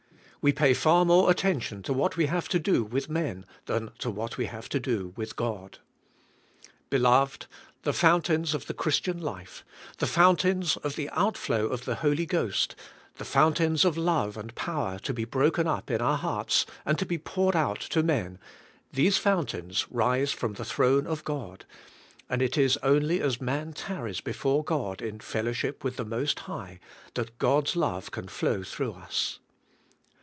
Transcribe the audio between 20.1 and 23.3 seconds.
from the throne of God, and it is only